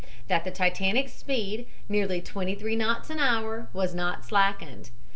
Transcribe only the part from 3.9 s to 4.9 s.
not slackened.